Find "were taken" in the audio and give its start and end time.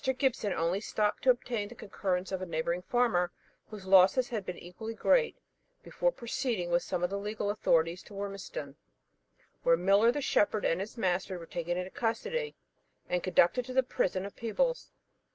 11.37-11.77